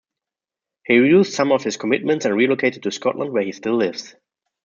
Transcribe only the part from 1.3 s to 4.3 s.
some of his commitments and relocated to Scotland where he still lives.